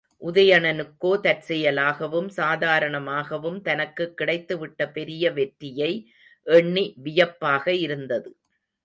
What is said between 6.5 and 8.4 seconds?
எண்ணி வியப்பாக இருந்தது.